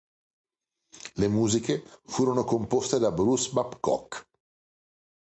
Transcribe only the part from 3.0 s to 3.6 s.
Bruce